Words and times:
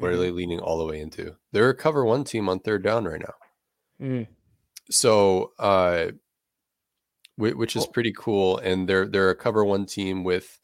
What 0.00 0.08
are 0.08 0.12
Mm-hmm. 0.14 0.22
they 0.22 0.30
leaning 0.30 0.60
all 0.60 0.78
the 0.78 0.86
way 0.86 1.00
into? 1.00 1.36
They're 1.52 1.68
a 1.70 1.74
cover 1.74 2.04
one 2.04 2.24
team 2.24 2.48
on 2.48 2.60
third 2.60 2.82
down 2.82 3.04
right 3.04 3.20
now. 3.20 3.34
Mm. 4.06 4.26
So, 4.90 5.52
uh, 5.58 6.12
which 7.36 7.76
is 7.76 7.86
pretty 7.86 8.12
cool. 8.16 8.58
And 8.58 8.88
they're 8.88 9.06
they're 9.06 9.30
a 9.30 9.36
cover 9.36 9.64
one 9.64 9.86
team 9.86 10.24
with 10.24 10.58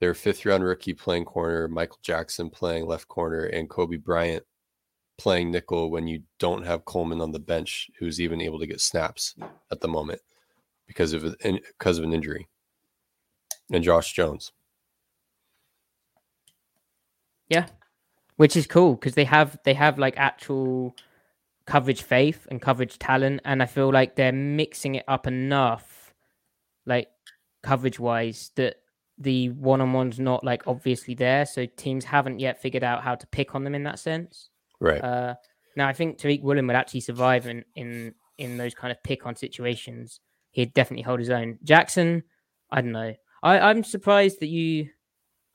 their 0.00 0.14
fifth 0.14 0.44
round 0.44 0.64
rookie 0.64 0.94
playing 0.94 1.24
corner, 1.24 1.66
Michael 1.68 1.98
Jackson 2.02 2.50
playing 2.50 2.86
left 2.86 3.08
corner, 3.08 3.44
and 3.44 3.68
Coby 3.70 4.02
Bryant 4.02 4.44
playing 5.16 5.50
nickel 5.50 5.90
when 5.90 6.06
you 6.08 6.22
don't 6.38 6.66
have 6.66 6.84
Coleman 6.84 7.20
on 7.20 7.32
the 7.32 7.38
bench, 7.38 7.90
who's 7.98 8.20
even 8.20 8.40
able 8.40 8.58
to 8.58 8.66
get 8.66 8.80
snaps 8.80 9.34
at 9.70 9.80
the 9.80 9.88
moment 9.88 10.20
because 10.86 11.12
of 11.12 11.36
because 11.40 11.98
of 11.98 12.04
an 12.04 12.12
injury, 12.12 12.48
and 13.72 13.82
Josh 13.84 14.12
Jones. 14.12 14.52
Yeah, 17.48 17.66
which 18.36 18.56
is 18.56 18.66
cool 18.66 18.94
because 18.94 19.14
they 19.14 19.24
have 19.24 19.58
they 19.64 19.74
have 19.74 19.98
like 19.98 20.14
actual 20.16 20.94
coverage 21.66 22.02
faith 22.02 22.46
and 22.50 22.60
coverage 22.60 22.98
talent, 22.98 23.40
and 23.44 23.62
I 23.62 23.66
feel 23.66 23.92
like 23.92 24.16
they're 24.16 24.32
mixing 24.32 24.96
it 24.96 25.04
up 25.08 25.26
enough, 25.26 26.14
like 26.86 27.08
coverage 27.62 27.98
wise, 27.98 28.50
that 28.56 28.76
the 29.18 29.50
one 29.50 29.80
on 29.80 29.92
one's 29.92 30.18
not 30.18 30.44
like 30.44 30.66
obviously 30.66 31.14
there, 31.14 31.46
so 31.46 31.66
teams 31.66 32.04
haven't 32.04 32.40
yet 32.40 32.60
figured 32.60 32.84
out 32.84 33.02
how 33.02 33.14
to 33.14 33.26
pick 33.28 33.54
on 33.54 33.64
them 33.64 33.74
in 33.74 33.84
that 33.84 33.98
sense. 33.98 34.50
Right. 34.80 35.02
Uh, 35.02 35.34
now 35.76 35.88
I 35.88 35.92
think 35.92 36.18
Tariq 36.18 36.42
Woolen 36.42 36.66
would 36.66 36.76
actually 36.76 37.00
survive 37.00 37.46
in 37.46 37.64
in 37.74 38.14
in 38.38 38.56
those 38.56 38.74
kind 38.74 38.90
of 38.90 39.02
pick 39.02 39.26
on 39.26 39.36
situations. 39.36 40.20
He'd 40.50 40.74
definitely 40.74 41.02
hold 41.02 41.20
his 41.20 41.30
own. 41.30 41.58
Jackson, 41.64 42.24
I 42.70 42.80
don't 42.80 42.92
know. 42.92 43.14
I 43.42 43.58
I'm 43.60 43.84
surprised 43.84 44.40
that 44.40 44.48
you. 44.48 44.90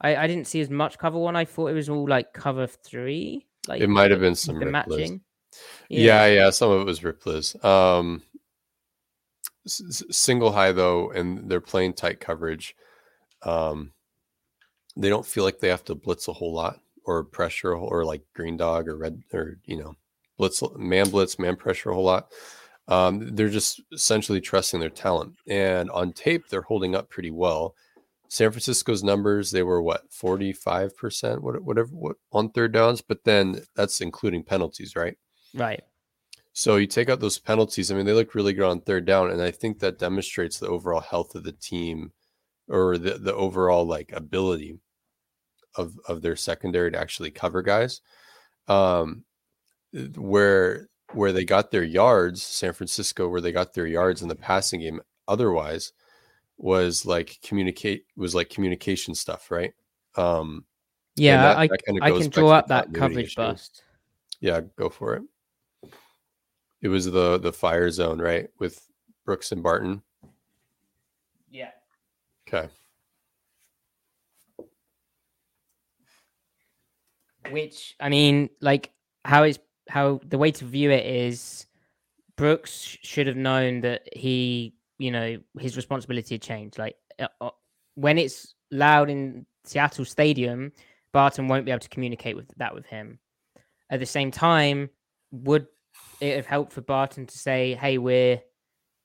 I, 0.01 0.15
I 0.15 0.27
didn't 0.27 0.47
see 0.47 0.61
as 0.61 0.69
much 0.69 0.97
cover 0.97 1.17
one. 1.19 1.35
I 1.35 1.45
thought 1.45 1.67
it 1.67 1.73
was 1.73 1.89
all 1.89 2.07
like 2.07 2.33
cover 2.33 2.67
three. 2.67 3.45
Like 3.67 3.81
It 3.81 3.89
might 3.89 4.11
have 4.11 4.19
been 4.21 4.35
some 4.35 4.59
matching. 4.71 5.21
Yeah. 5.89 6.25
yeah, 6.27 6.49
Some 6.51 6.71
of 6.71 6.81
it 6.81 6.85
was 6.85 7.03
Rip 7.03 7.25
Liz. 7.25 7.55
Um, 7.63 8.23
s- 9.65 10.03
single 10.11 10.51
high 10.51 10.71
though, 10.71 11.11
and 11.11 11.49
they're 11.49 11.61
playing 11.61 11.93
tight 11.93 12.19
coverage. 12.19 12.75
Um, 13.43 13.91
they 14.95 15.09
don't 15.09 15.25
feel 15.25 15.43
like 15.43 15.59
they 15.59 15.69
have 15.69 15.83
to 15.85 15.95
blitz 15.95 16.27
a 16.27 16.33
whole 16.33 16.53
lot 16.53 16.79
or 17.05 17.23
pressure 17.23 17.73
or 17.73 18.05
like 18.05 18.21
green 18.35 18.57
dog 18.57 18.87
or 18.87 18.97
red 18.97 19.21
or 19.33 19.57
you 19.65 19.77
know 19.77 19.95
blitz 20.37 20.61
man 20.77 21.09
blitz 21.09 21.39
man 21.39 21.55
pressure 21.55 21.89
a 21.91 21.93
whole 21.93 22.03
lot. 22.03 22.29
Um, 22.87 23.35
they're 23.35 23.49
just 23.49 23.81
essentially 23.91 24.41
trusting 24.41 24.79
their 24.79 24.89
talent, 24.89 25.35
and 25.47 25.89
on 25.91 26.11
tape 26.13 26.47
they're 26.49 26.61
holding 26.63 26.95
up 26.95 27.09
pretty 27.09 27.31
well. 27.31 27.75
San 28.29 28.51
Francisco's 28.51 29.03
numbers 29.03 29.51
they 29.51 29.63
were 29.63 29.81
what 29.81 30.03
forty 30.11 30.53
five 30.53 30.95
percent 30.95 31.41
what, 31.43 31.61
whatever 31.63 31.89
what 31.89 32.15
on 32.31 32.49
third 32.51 32.71
downs, 32.71 33.01
but 33.01 33.23
then 33.25 33.63
that's 33.75 34.01
including 34.01 34.43
penalties, 34.43 34.95
right? 34.95 35.17
Right. 35.53 35.81
So 36.53 36.75
you 36.75 36.87
take 36.87 37.09
out 37.09 37.19
those 37.19 37.39
penalties. 37.39 37.91
I 37.91 37.95
mean, 37.95 38.05
they 38.05 38.13
look 38.13 38.35
really 38.35 38.53
good 38.53 38.69
on 38.69 38.81
third 38.81 39.05
down, 39.05 39.31
and 39.31 39.41
I 39.41 39.51
think 39.51 39.79
that 39.79 39.99
demonstrates 39.99 40.59
the 40.59 40.67
overall 40.67 40.99
health 40.99 41.33
of 41.35 41.43
the 41.43 41.51
team, 41.51 42.11
or 42.67 42.97
the 42.97 43.17
the 43.17 43.33
overall 43.33 43.85
like 43.85 44.11
ability 44.13 44.79
of 45.75 45.97
of 46.07 46.21
their 46.21 46.35
secondary 46.35 46.91
to 46.91 46.99
actually 46.99 47.31
cover 47.31 47.61
guys. 47.61 48.01
Um, 48.67 49.23
where 50.15 50.89
where 51.13 51.31
they 51.31 51.45
got 51.45 51.71
their 51.71 51.83
yards, 51.83 52.43
San 52.43 52.73
Francisco, 52.73 53.27
where 53.27 53.41
they 53.41 53.51
got 53.51 53.73
their 53.73 53.87
yards 53.87 54.21
in 54.21 54.27
the 54.27 54.35
passing 54.35 54.81
game. 54.81 55.01
Otherwise, 55.27 55.93
was 56.59 57.05
like 57.05 57.39
communicate 57.41 58.05
was 58.15 58.35
like 58.35 58.49
communication 58.49 59.15
stuff, 59.15 59.49
right? 59.49 59.73
Um, 60.15 60.65
Yeah, 61.15 61.41
that- 61.41 61.57
I 61.57 61.67
that 61.67 61.85
kinda 61.85 62.03
I 62.03 62.11
can 62.11 62.19
back 62.23 62.31
draw 62.31 62.49
up 62.51 62.67
that 62.67 62.93
coverage 62.93 63.27
issue. 63.27 63.35
bust. 63.37 63.83
Yeah, 64.41 64.61
go 64.75 64.89
for 64.89 65.15
it. 65.15 65.23
It 66.81 66.87
was 66.89 67.05
the 67.05 67.37
the 67.39 67.51
fire 67.53 67.89
zone, 67.89 68.19
right, 68.21 68.49
with 68.59 68.85
Brooks 69.25 69.51
and 69.51 69.63
Barton. 69.63 70.01
Yeah. 71.49 71.71
Okay. 72.47 72.69
Which 77.51 77.95
I 77.99 78.09
mean, 78.09 78.49
like 78.61 78.91
how 79.25 79.43
is 79.43 79.59
how 79.87 80.19
the 80.25 80.37
way 80.37 80.51
to 80.51 80.65
view 80.65 80.91
it 80.91 81.05
is 81.05 81.65
Brooks 82.35 82.97
should 83.01 83.27
have 83.27 83.35
known 83.37 83.81
that 83.81 84.07
he, 84.15 84.73
you 84.99 85.09
know, 85.11 85.37
his 85.57 85.75
responsibility 85.75 86.35
had 86.35 86.41
changed. 86.41 86.77
Like 86.77 86.95
uh, 87.17 87.27
uh, 87.41 87.49
when 87.95 88.19
it's 88.19 88.53
loud 88.69 89.09
in 89.09 89.45
Seattle 89.63 90.05
Stadium, 90.05 90.71
Barton 91.11 91.47
won't 91.47 91.65
be 91.65 91.71
able 91.71 91.79
to 91.79 91.89
communicate 91.89 92.35
with 92.35 92.51
that 92.57 92.75
with 92.75 92.85
him. 92.85 93.17
At 93.89 93.99
the 93.99 94.05
same 94.05 94.29
time, 94.29 94.89
would 95.31 95.65
it 96.21 96.35
have 96.35 96.45
helped 96.45 96.73
for 96.73 96.81
Barton 96.81 97.25
to 97.25 97.37
say, 97.37 97.73
"Hey, 97.73 97.97
we're 97.97 98.41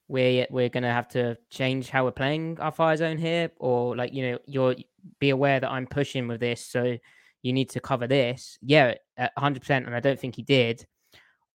we're 0.09 0.47
we're 0.50 0.69
gonna 0.69 0.93
have 0.93 1.09
to 1.09 1.38
change 1.49 1.88
how 1.88 2.04
we're 2.04 2.10
playing 2.10 2.59
our 2.60 2.72
fire 2.72 2.97
zone 2.97 3.16
here," 3.16 3.50
or 3.59 3.97
like 3.97 4.12
you 4.12 4.31
know, 4.31 4.38
you're 4.47 4.75
be 5.21 5.31
aware 5.31 5.60
that 5.60 5.71
I'm 5.71 5.87
pushing 5.87 6.28
with 6.28 6.41
this, 6.41 6.65
so 6.65 6.99
you 7.43 7.53
need 7.53 7.71
to 7.71 7.81
cover 7.81 8.06
this. 8.06 8.59
Yeah, 8.60 8.94
hundred 9.38 9.60
percent, 9.60 9.87
and 9.87 9.94
I 9.94 10.00
don't 10.00 10.19
think 10.19 10.37
he 10.37 10.43
did. 10.43 10.84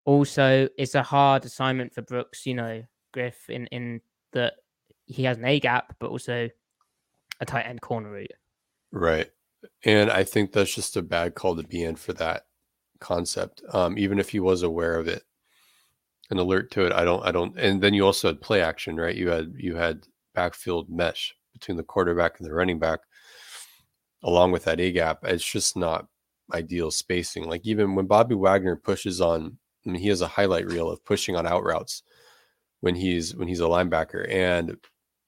Also, 0.06 0.68
it's 0.78 0.94
a 0.94 1.02
hard 1.02 1.44
assignment 1.44 1.94
for 1.94 2.02
Brooks, 2.02 2.46
you 2.46 2.54
know, 2.54 2.82
Griff, 3.12 3.50
in 3.50 3.66
in 3.66 4.00
that 4.32 4.54
he 5.06 5.24
has 5.24 5.36
an 5.38 5.44
A 5.44 5.60
gap, 5.60 5.94
but 5.98 6.10
also 6.10 6.48
a 7.40 7.46
tight 7.46 7.66
end 7.66 7.80
corner 7.80 8.10
route. 8.10 8.32
Right. 8.92 9.30
And 9.84 10.10
I 10.10 10.24
think 10.24 10.52
that's 10.52 10.74
just 10.74 10.96
a 10.96 11.02
bad 11.02 11.34
call 11.34 11.56
to 11.56 11.62
be 11.62 11.82
in 11.84 11.96
for 11.96 12.12
that 12.14 12.46
concept. 13.00 13.62
Um, 13.72 13.98
even 13.98 14.18
if 14.18 14.28
he 14.28 14.40
was 14.40 14.62
aware 14.62 14.98
of 14.98 15.08
it, 15.08 15.24
an 16.30 16.38
alert 16.38 16.70
to 16.72 16.86
it. 16.86 16.92
I 16.92 17.04
don't, 17.04 17.24
I 17.24 17.32
don't, 17.32 17.58
and 17.58 17.82
then 17.82 17.92
you 17.92 18.06
also 18.06 18.28
had 18.28 18.40
play 18.40 18.62
action, 18.62 18.96
right? 18.96 19.14
You 19.14 19.28
had, 19.28 19.52
you 19.56 19.76
had 19.76 20.06
backfield 20.34 20.88
mesh 20.88 21.34
between 21.52 21.76
the 21.76 21.82
quarterback 21.82 22.38
and 22.38 22.48
the 22.48 22.54
running 22.54 22.78
back, 22.78 23.00
along 24.22 24.52
with 24.52 24.64
that 24.64 24.80
A 24.80 24.92
gap. 24.92 25.24
It's 25.24 25.44
just 25.44 25.76
not 25.76 26.06
ideal 26.54 26.90
spacing. 26.90 27.48
Like 27.48 27.62
even 27.66 27.94
when 27.94 28.06
Bobby 28.06 28.34
Wagner 28.36 28.76
pushes 28.76 29.20
on, 29.20 29.58
I 29.84 29.90
mean, 29.90 30.00
he 30.00 30.08
has 30.08 30.20
a 30.20 30.28
highlight 30.28 30.66
reel 30.66 30.88
of 30.90 31.04
pushing 31.04 31.36
on 31.36 31.46
out 31.46 31.64
routes 31.64 32.02
when 32.80 32.94
he's, 32.94 33.34
when 33.34 33.48
he's 33.48 33.60
a 33.60 33.64
linebacker. 33.64 34.30
And 34.32 34.76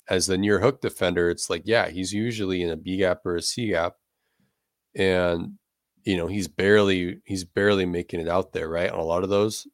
as 0.08 0.26
the 0.26 0.38
near 0.38 0.60
hook 0.60 0.80
defender, 0.80 1.30
it's 1.30 1.48
like, 1.48 1.62
yeah, 1.64 1.88
he's 1.88 2.12
usually 2.12 2.62
in 2.62 2.70
a 2.70 2.76
B 2.76 2.98
gap 2.98 3.24
or 3.24 3.36
a 3.36 3.42
C 3.42 3.68
gap. 3.68 3.94
And 4.94 5.58
you 6.04 6.16
know, 6.16 6.26
he's 6.26 6.48
barely 6.48 7.20
he's 7.24 7.44
barely 7.44 7.86
making 7.86 8.20
it 8.20 8.28
out 8.28 8.52
there, 8.52 8.68
right? 8.68 8.90
On 8.90 8.98
a 8.98 9.04
lot 9.04 9.22
of 9.22 9.30
those. 9.30 9.66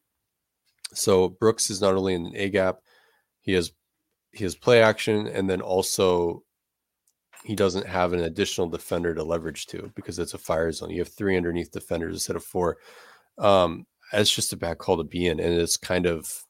So 0.93 1.29
Brooks 1.29 1.69
is 1.69 1.81
not 1.81 1.95
only 1.95 2.13
in 2.13 2.27
an 2.27 2.35
A 2.35 2.49
gap, 2.49 2.77
he 3.41 3.53
has 3.53 3.71
he 4.31 4.43
has 4.43 4.55
play 4.55 4.81
action, 4.81 5.27
and 5.27 5.49
then 5.49 5.61
also 5.61 6.43
he 7.43 7.55
doesn't 7.55 7.87
have 7.87 8.13
an 8.13 8.21
additional 8.21 8.67
defender 8.67 9.15
to 9.15 9.23
leverage 9.23 9.65
to 9.67 9.91
because 9.95 10.19
it's 10.19 10.33
a 10.33 10.37
fire 10.37 10.71
zone. 10.71 10.91
You 10.91 10.99
have 10.99 11.09
three 11.09 11.37
underneath 11.37 11.71
defenders 11.71 12.15
instead 12.15 12.35
of 12.35 12.43
four. 12.43 12.77
Um, 13.37 13.85
that's 14.11 14.33
just 14.33 14.53
a 14.53 14.57
bad 14.57 14.77
call 14.77 14.97
to 14.97 15.03
be 15.03 15.25
in, 15.27 15.39
and 15.39 15.53
it's 15.53 15.77
kind 15.77 16.05
of 16.05 16.45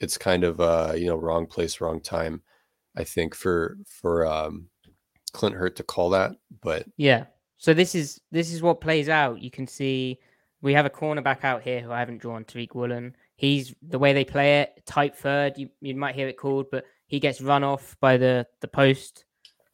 it's 0.00 0.18
kind 0.18 0.44
of 0.44 0.60
uh, 0.60 0.92
you 0.96 1.06
know 1.06 1.16
wrong 1.16 1.46
place, 1.46 1.80
wrong 1.80 2.00
time. 2.00 2.42
I 2.96 3.04
think 3.04 3.34
for 3.34 3.76
for 3.86 4.26
um, 4.26 4.68
Clint 5.32 5.56
Hurtt 5.56 5.76
to 5.76 5.82
call 5.82 6.10
that, 6.10 6.32
but 6.62 6.86
Yeah. 6.96 7.24
So 7.58 7.72
this 7.72 7.94
is 7.94 8.20
this 8.30 8.52
is 8.52 8.62
what 8.62 8.80
plays 8.80 9.08
out. 9.08 9.40
You 9.40 9.50
can 9.50 9.66
see 9.66 10.18
we 10.60 10.72
have 10.74 10.86
a 10.86 10.90
cornerback 10.90 11.44
out 11.44 11.62
here 11.62 11.80
who 11.80 11.92
I 11.92 11.98
haven't 11.98 12.18
drawn, 12.18 12.44
Tariq 12.44 12.74
Woolen. 12.74 13.14
He's 13.36 13.74
the 13.82 13.98
way 13.98 14.12
they 14.12 14.24
play 14.24 14.60
it, 14.60 14.82
tight 14.86 15.16
third. 15.16 15.58
You 15.58 15.68
you 15.80 15.94
might 15.94 16.14
hear 16.14 16.28
it 16.28 16.36
called, 16.36 16.66
but 16.70 16.84
He 17.06 17.20
gets 17.20 17.40
run 17.40 17.64
off 17.64 17.96
by 18.00 18.16
the 18.16 18.46
the 18.60 18.68
post. 18.68 19.24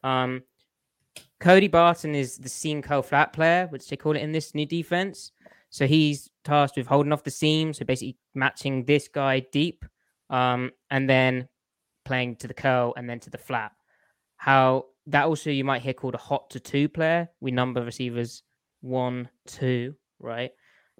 Um, 0.03 0.43
Cody 1.41 1.69
Barton 1.69 2.15
is 2.15 2.37
the 2.37 2.49
seam 2.49 2.83
curl 2.83 3.03
flat 3.03 3.33
player, 3.33 3.67
which 3.71 3.89
they 3.89 3.97
call 3.97 4.15
it 4.15 4.23
in 4.23 4.33
this 4.33 4.55
new 4.55 4.67
defense. 4.67 5.33
So 5.71 5.87
he's 5.87 6.29
tasked 6.45 6.77
with 6.77 6.87
holding 6.87 7.13
off 7.13 7.25
the 7.25 7.31
seam, 7.31 7.73
so 7.73 7.85
basically 7.85 8.17
matching 8.35 8.85
this 8.85 9.09
guy 9.09 9.41
deep, 9.53 9.85
um, 10.31 10.71
and 10.91 11.11
then 11.11 11.49
playing 12.05 12.37
to 12.37 12.49
the 12.49 12.55
curl 12.55 12.94
and 12.97 13.09
then 13.09 13.21
to 13.21 13.31
the 13.31 13.38
flat. 13.38 13.73
How 14.37 14.87
that 15.06 15.27
also 15.27 15.50
you 15.50 15.65
might 15.65 15.82
hear 15.82 15.93
called 15.93 16.15
a 16.15 16.19
hot 16.19 16.50
to 16.50 16.61
two 16.61 16.88
player. 16.88 17.29
We 17.41 17.50
number 17.50 17.85
receivers 17.85 18.43
one, 18.81 19.29
two, 19.47 19.94
right? 20.19 20.53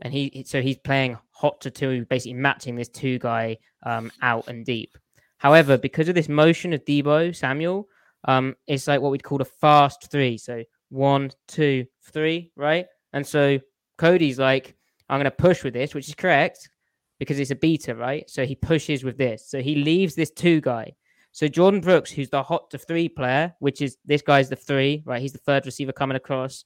And 0.03 0.13
he 0.13 0.45
so 0.47 0.61
he's 0.61 0.79
playing 0.79 1.17
hot 1.31 1.61
to 1.63 1.71
two, 1.71 2.05
basically 2.11 2.35
matching 2.35 2.75
this 2.75 2.89
two 2.89 3.19
guy 3.19 3.59
um, 3.85 4.11
out 4.21 4.49
and 4.49 4.65
deep. 4.65 4.97
However, 5.39 5.79
because 5.79 6.09
of 6.09 6.15
this 6.15 6.29
motion 6.29 6.75
of 6.75 6.85
Deebo 6.85 7.35
Samuel, 7.35 7.89
um, 8.25 8.57
it's 8.67 8.87
like 8.87 9.01
what 9.01 9.11
we'd 9.11 9.23
call 9.23 9.41
a 9.41 9.47
fast 9.47 10.11
three. 10.11 10.37
So 10.37 10.65
one, 10.91 11.31
two, 11.49 11.87
three, 12.13 12.51
right? 12.57 12.87
And 13.13 13.27
so 13.27 13.59
Cody's 13.97 14.39
like, 14.39 14.77
I'm 15.09 15.19
going 15.19 15.25
to 15.25 15.31
push 15.31 15.65
with 15.65 15.73
this, 15.73 15.95
which 15.95 16.09
is 16.09 16.15
correct 16.15 16.69
because 17.21 17.39
it's 17.39 17.53
a 17.53 17.55
beta, 17.55 17.95
right? 17.95 18.29
So 18.29 18.45
he 18.45 18.57
pushes 18.57 19.05
with 19.05 19.19
this. 19.19 19.49
So 19.49 19.61
he 19.61 19.77
leaves 19.77 20.17
this 20.17 20.31
two 20.33 20.61
guy. 20.61 20.95
So 21.33 21.47
Jordyn 21.47 21.83
Brooks, 21.83 22.11
who's 22.11 22.31
the 22.31 22.43
hot 22.43 22.71
to 22.71 22.79
three 22.79 23.09
player, 23.09 23.55
which 23.61 23.83
is 23.83 23.99
this 24.05 24.23
guy's 24.23 24.49
the 24.49 24.57
three, 24.57 25.03
right? 25.05 25.21
He's 25.21 25.35
the 25.35 25.39
third 25.39 25.67
receiver 25.67 25.93
coming 25.93 26.17
across. 26.17 26.65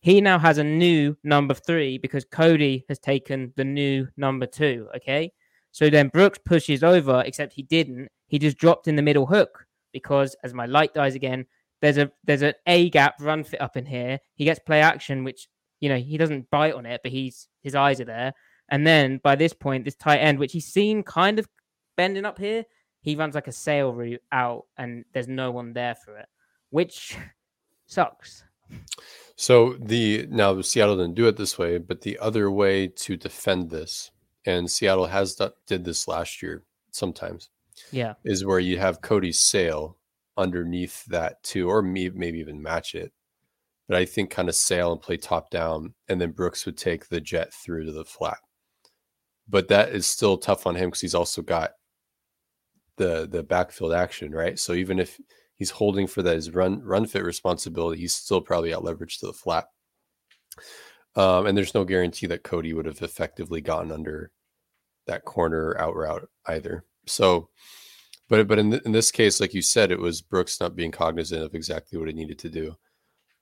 He 0.00 0.20
now 0.20 0.38
has 0.38 0.58
a 0.58 0.64
new 0.64 1.16
number 1.24 1.52
three 1.52 1.98
because 1.98 2.24
Cody 2.24 2.86
has 2.88 2.98
taken 2.98 3.52
the 3.56 3.64
new 3.64 4.08
number 4.16 4.46
two. 4.46 4.88
Okay. 4.96 5.32
So 5.72 5.90
then 5.90 6.08
Brooks 6.08 6.38
pushes 6.38 6.82
over, 6.84 7.22
except 7.26 7.52
he 7.52 7.62
didn't. 7.62 8.08
He 8.28 8.38
just 8.38 8.58
dropped 8.58 8.88
in 8.88 8.96
the 8.96 9.02
middle 9.02 9.26
hook 9.26 9.66
because 9.92 10.36
as 10.44 10.54
my 10.54 10.66
light 10.66 10.94
dies 10.94 11.16
again, 11.16 11.44
there's 11.80 11.98
a 11.98 12.10
there's 12.24 12.42
an 12.42 12.54
A 12.66 12.88
gap 12.90 13.16
run 13.20 13.42
fit 13.42 13.60
up 13.60 13.76
in 13.76 13.84
here. 13.84 14.20
He 14.34 14.44
gets 14.44 14.60
play 14.60 14.80
action, 14.80 15.24
which 15.24 15.48
you 15.80 15.88
know 15.88 15.98
he 15.98 16.16
doesn't 16.16 16.50
bite 16.50 16.74
on 16.74 16.86
it, 16.86 17.00
but 17.02 17.10
he's 17.10 17.48
his 17.62 17.74
eyes 17.74 18.00
are 18.00 18.04
there. 18.04 18.32
And 18.72 18.86
then 18.86 19.20
by 19.22 19.36
this 19.36 19.52
point, 19.52 19.84
this 19.84 19.94
tight 19.94 20.20
end, 20.20 20.38
which 20.38 20.52
he's 20.52 20.64
seen 20.64 21.02
kind 21.02 21.38
of 21.38 21.46
bending 21.94 22.24
up 22.24 22.38
here, 22.38 22.64
he 23.02 23.14
runs 23.14 23.34
like 23.34 23.46
a 23.46 23.52
sail 23.52 23.92
route 23.92 24.22
out, 24.32 24.64
and 24.78 25.04
there's 25.12 25.28
no 25.28 25.50
one 25.50 25.74
there 25.74 25.94
for 25.94 26.16
it, 26.16 26.26
which 26.70 27.18
sucks. 27.86 28.44
So 29.36 29.76
the 29.78 30.26
now 30.30 30.58
Seattle 30.62 30.96
didn't 30.96 31.16
do 31.16 31.26
it 31.26 31.36
this 31.36 31.58
way, 31.58 31.76
but 31.76 32.00
the 32.00 32.18
other 32.18 32.50
way 32.50 32.86
to 32.88 33.14
defend 33.14 33.68
this, 33.68 34.10
and 34.46 34.70
Seattle 34.70 35.06
has 35.06 35.38
did 35.66 35.84
this 35.84 36.08
last 36.08 36.40
year 36.40 36.64
sometimes, 36.92 37.50
yeah, 37.90 38.14
is 38.24 38.46
where 38.46 38.58
you 38.58 38.78
have 38.78 39.02
Cody's 39.02 39.38
sail 39.38 39.98
underneath 40.38 41.04
that 41.06 41.42
too, 41.42 41.68
or 41.68 41.82
maybe 41.82 42.38
even 42.38 42.62
match 42.62 42.94
it. 42.94 43.12
But 43.86 43.98
I 43.98 44.06
think 44.06 44.30
kind 44.30 44.48
of 44.48 44.54
sail 44.54 44.92
and 44.92 45.00
play 45.02 45.18
top 45.18 45.50
down, 45.50 45.92
and 46.08 46.18
then 46.18 46.30
Brooks 46.30 46.64
would 46.64 46.78
take 46.78 47.08
the 47.08 47.20
jet 47.20 47.52
through 47.52 47.84
to 47.84 47.92
the 47.92 48.06
flat. 48.06 48.38
But 49.48 49.68
that 49.68 49.90
is 49.90 50.06
still 50.06 50.38
tough 50.38 50.66
on 50.66 50.76
him 50.76 50.88
because 50.88 51.00
he's 51.00 51.14
also 51.14 51.42
got 51.42 51.72
the 52.96 53.28
the 53.30 53.42
backfield 53.42 53.92
action, 53.92 54.32
right? 54.32 54.58
So 54.58 54.72
even 54.74 54.98
if 54.98 55.20
he's 55.56 55.70
holding 55.70 56.06
for 56.06 56.22
that 56.22 56.36
his 56.36 56.50
run 56.50 56.82
run 56.82 57.06
fit 57.06 57.24
responsibility, 57.24 58.00
he's 58.00 58.14
still 58.14 58.40
probably 58.40 58.74
out 58.74 58.84
leveraged 58.84 59.20
to 59.20 59.26
the 59.26 59.32
flat. 59.32 59.66
Um, 61.14 61.46
and 61.46 61.56
there's 61.56 61.74
no 61.74 61.84
guarantee 61.84 62.26
that 62.26 62.42
Cody 62.42 62.72
would 62.72 62.86
have 62.86 63.02
effectively 63.02 63.60
gotten 63.60 63.92
under 63.92 64.30
that 65.06 65.24
corner 65.24 65.76
out 65.78 65.94
route 65.94 66.28
either. 66.46 66.84
So, 67.06 67.48
but 68.28 68.46
but 68.48 68.58
in, 68.58 68.70
th- 68.70 68.82
in 68.84 68.92
this 68.92 69.10
case, 69.10 69.40
like 69.40 69.54
you 69.54 69.62
said, 69.62 69.90
it 69.90 69.98
was 69.98 70.22
Brooks 70.22 70.60
not 70.60 70.76
being 70.76 70.90
cognizant 70.90 71.42
of 71.42 71.54
exactly 71.54 71.98
what 71.98 72.08
he 72.08 72.14
needed 72.14 72.38
to 72.40 72.48
do. 72.48 72.76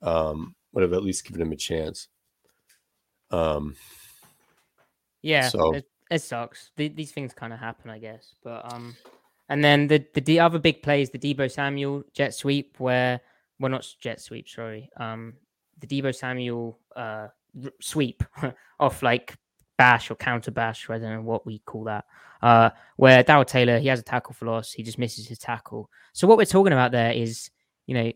Um, 0.01 0.55
would 0.73 0.83
have 0.83 0.93
at 0.93 1.03
least 1.03 1.25
given 1.25 1.41
him 1.41 1.51
a 1.51 1.57
chance. 1.57 2.07
Um, 3.29 3.75
yeah, 5.21 5.49
so 5.49 5.73
it, 5.73 5.85
it 6.09 6.21
sucks. 6.21 6.71
The, 6.75 6.89
these 6.89 7.11
things 7.11 7.33
kind 7.33 7.53
of 7.53 7.59
happen, 7.59 7.89
I 7.89 7.99
guess. 7.99 8.35
But 8.43 8.71
um, 8.73 8.95
and 9.49 9.63
then 9.63 9.87
the 9.87 10.05
the, 10.13 10.21
the 10.21 10.39
other 10.39 10.59
big 10.59 10.81
play 10.81 11.01
is 11.01 11.09
the 11.09 11.19
Deebo 11.19 11.51
Samuel 11.51 12.03
jet 12.13 12.33
sweep, 12.33 12.75
where 12.79 13.21
well 13.59 13.71
not 13.71 13.87
jet 13.99 14.21
sweep, 14.21 14.49
sorry, 14.49 14.89
um, 14.97 15.33
the 15.79 15.87
Deebo 15.87 16.15
Samuel 16.15 16.79
uh 16.95 17.27
r- 17.63 17.71
sweep 17.79 18.23
off 18.79 19.03
like 19.03 19.35
bash 19.77 20.11
or 20.11 20.15
counter 20.15 20.51
bash, 20.51 20.87
I 20.91 20.99
don't 20.99 21.11
know 21.11 21.21
what 21.23 21.43
we 21.43 21.57
call 21.59 21.85
that. 21.85 22.05
Uh, 22.41 22.69
where 22.97 23.23
Darrell 23.23 23.45
Taylor 23.45 23.79
he 23.79 23.87
has 23.87 23.99
a 23.99 24.03
tackle 24.03 24.33
for 24.33 24.45
loss, 24.45 24.71
he 24.71 24.83
just 24.83 24.99
misses 24.99 25.27
his 25.27 25.39
tackle. 25.39 25.89
So 26.13 26.27
what 26.27 26.37
we're 26.37 26.45
talking 26.45 26.73
about 26.73 26.91
there 26.91 27.11
is, 27.11 27.49
you 27.87 27.95
know, 27.95 28.11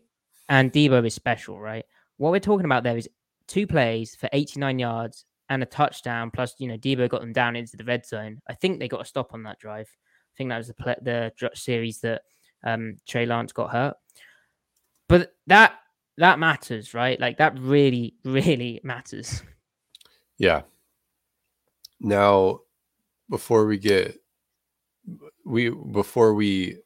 and 0.48 0.72
Deebo 0.72 1.04
is 1.04 1.14
special, 1.14 1.58
right? 1.58 1.84
What 2.18 2.30
we're 2.30 2.38
talking 2.38 2.66
about 2.66 2.84
there 2.84 2.96
is 2.96 3.08
two 3.48 3.66
plays 3.66 4.14
for 4.14 4.28
89 4.32 4.78
yards 4.78 5.24
and 5.48 5.62
a 5.62 5.66
touchdown. 5.66 6.30
Plus, 6.30 6.54
you 6.58 6.68
know, 6.68 6.76
Deebo 6.76 7.08
got 7.08 7.20
them 7.20 7.32
down 7.32 7.56
into 7.56 7.76
the 7.76 7.84
red 7.84 8.06
zone. 8.06 8.40
I 8.48 8.54
think 8.54 8.78
they 8.78 8.88
got 8.88 9.02
a 9.02 9.04
stop 9.04 9.34
on 9.34 9.42
that 9.44 9.58
drive. 9.58 9.88
I 9.88 10.34
think 10.36 10.50
that 10.50 10.58
was 10.58 10.68
the 10.68 10.74
play, 10.74 10.96
the 11.02 11.32
series 11.54 12.00
that 12.00 12.22
um, 12.64 12.96
Trey 13.06 13.26
Lance 13.26 13.52
got 13.52 13.70
hurt. 13.72 13.94
But 15.08 15.34
that 15.46 15.78
that 16.18 16.38
matters, 16.38 16.94
right? 16.94 17.20
Like 17.20 17.38
that 17.38 17.58
really, 17.58 18.14
really 18.24 18.80
matters. 18.82 19.42
Yeah. 20.38 20.62
Now, 22.00 22.60
before 23.30 23.66
we 23.66 23.78
get 23.78 24.20
we 25.44 25.70
before 25.70 26.34
we 26.34 26.78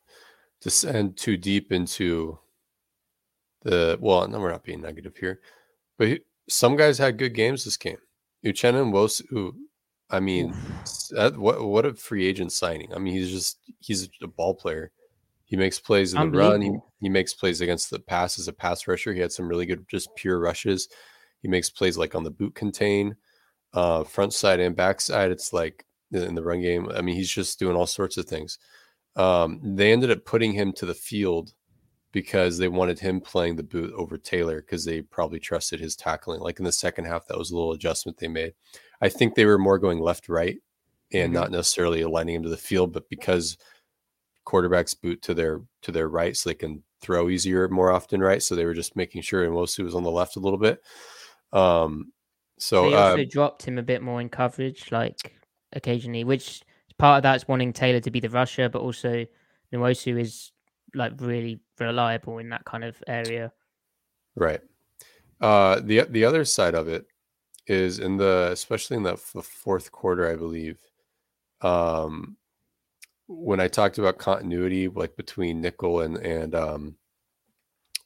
descend 0.61 1.17
too 1.17 1.37
deep 1.37 1.73
into 1.73 2.39
the 3.63 3.99
well, 4.01 4.29
no, 4.29 4.39
we're 4.39 4.53
not 4.53 4.65
being 4.65 4.83
negative 4.83 5.17
here, 5.17 5.41
but 5.99 6.21
some 6.49 6.77
guys 6.77 6.99
had 6.99 7.19
good 7.19 7.35
games 7.35 7.65
this 7.65 7.77
game. 7.77 7.99
Uchenna 8.45 8.85
Nwosu 8.85 9.55
I 10.11 10.21
mean, 10.21 10.55
that, 11.13 11.37
what 11.37 11.65
what 11.65 11.87
a 11.87 11.95
free 11.95 12.27
agent 12.27 12.53
signing. 12.53 12.93
I 12.95 12.99
mean, 12.99 13.15
he's 13.15 13.31
just 13.31 13.59
he's 13.79 14.09
a 14.23 14.27
ball 14.27 14.55
player. 14.55 14.91
He 15.45 15.57
makes 15.57 15.79
plays 15.79 16.15
in 16.15 16.31
the 16.31 16.39
run. 16.39 16.61
He, 16.61 16.73
he 17.01 17.09
makes 17.09 17.35
plays 17.35 17.61
against 17.61 17.91
the 17.91 17.99
pass 17.99 18.39
as 18.39 18.49
a 18.49 18.53
pass 18.53 18.87
rusher. 18.87 19.13
He 19.13 19.21
had 19.21 19.33
some 19.33 19.49
really 19.49 19.67
good, 19.67 19.85
just 19.89 20.15
pure 20.15 20.39
rushes. 20.39 20.89
He 21.43 21.49
makes 21.49 21.71
plays 21.71 21.99
like 21.99 22.15
on 22.15 22.23
the 22.23 22.31
boot 22.31 22.55
contain, 22.55 23.17
uh, 23.73 24.05
front 24.05 24.33
side 24.33 24.61
and 24.61 24.77
back 24.77 25.01
side. 25.01 25.31
It's 25.31 25.53
like 25.53 25.85
in 26.13 26.35
the 26.35 26.43
run 26.43 26.61
game. 26.61 26.89
I 26.95 27.03
mean, 27.03 27.17
he's 27.17 27.31
just 27.31 27.59
doing 27.59 27.77
all 27.77 27.87
sorts 27.87 28.17
of 28.17 28.27
things. 28.27 28.59
Um, 29.17 29.61
they 29.63 29.93
ended 29.93 30.11
up 30.11 30.25
putting 30.25 30.53
him 30.53 30.73
to 30.75 30.87
the 30.87 30.95
field 30.95 31.53
because 32.13 32.59
they 32.59 32.69
wanted 32.69 32.99
him 32.99 33.21
playing 33.21 33.57
the 33.57 33.63
boot 33.63 33.93
over 33.95 34.19
Taylor 34.19 34.61
because 34.61 34.85
they 34.85 35.01
probably 35.01 35.39
trusted 35.39 35.81
his 35.81 35.95
tackling. 35.95 36.41
Like 36.41 36.59
in 36.59 36.65
the 36.65 36.73
second 36.73 37.05
half, 37.05 37.27
that 37.27 37.39
was 37.39 37.51
a 37.51 37.55
little 37.55 37.73
adjustment 37.73 38.19
they 38.19 38.29
made. 38.29 38.55
I 39.01 39.09
think 39.09 39.35
they 39.35 39.47
were 39.47 39.59
more 39.59 39.79
going 39.79 40.01
left 40.01 40.29
right 40.29 40.59
and 41.13 41.33
mm-hmm. 41.33 41.35
not 41.35 41.51
necessarily 41.51 42.01
aligning 42.03 42.37
him 42.37 42.43
to 42.43 42.49
the 42.49 42.57
field, 42.57 42.93
but 42.93 43.09
because 43.09 43.57
quarterbacks 44.47 45.01
boot 45.01 45.23
to 45.23 45.35
their 45.35 45.61
to 45.83 45.93
their 45.93 46.09
right 46.09 46.37
so 46.37 46.51
they 46.51 46.55
can 46.55 46.83
throw 47.01 47.29
easier 47.29 47.69
more 47.69 47.93
often, 47.93 48.21
right? 48.21 48.43
So 48.43 48.55
they 48.55 48.65
were 48.65 48.75
just 48.75 48.97
making 48.97 49.23
sure 49.23 49.47
Nwosu 49.47 49.85
was 49.85 49.95
on 49.95 50.03
the 50.03 50.11
left 50.11 50.37
a 50.37 50.41
little 50.41 50.59
bit. 50.59 50.83
Um 51.53 52.13
so 52.59 52.91
they 52.91 52.97
also 52.97 53.23
uh, 53.23 53.27
dropped 53.31 53.63
him 53.63 53.79
a 53.79 53.83
bit 53.83 54.03
more 54.03 54.21
in 54.21 54.29
coverage, 54.29 54.93
like 54.93 55.41
occasionally, 55.73 56.25
which 56.25 56.63
part 56.99 57.19
of 57.19 57.23
that's 57.23 57.49
wanting 57.49 57.73
Taylor 57.73 58.01
to 58.01 58.11
be 58.11 58.21
the 58.21 58.29
rusher, 58.29 58.69
but 58.69 58.83
also 58.83 59.25
Nwosu 59.73 60.21
is 60.21 60.53
like 60.95 61.13
really 61.21 61.61
reliable 61.79 62.39
in 62.39 62.51
that 62.51 62.65
kind 62.65 62.85
of 62.85 62.97
area. 63.07 63.53
Right. 64.35 64.61
Uh 65.41 65.81
the 65.81 66.03
the 66.03 66.25
other 66.25 66.45
side 66.45 66.75
of 66.75 66.89
it 66.89 67.07
is 67.67 68.01
in 68.01 68.17
the 68.17 68.51
especially 68.53 68.97
in 68.97 69.05
the, 69.05 69.21
the 69.35 69.43
fourth 69.43 69.93
quarter, 69.93 70.31
I 70.31 70.37
believe. 70.37 70.79
Um, 71.61 72.37
when 73.29 73.61
I 73.61 73.69
talked 73.69 73.99
about 73.99 74.19
continuity, 74.19 74.89
like 74.89 75.17
between 75.17 75.61
nickel 75.61 76.01
and 76.01 76.17
and 76.17 76.55
um, 76.55 76.97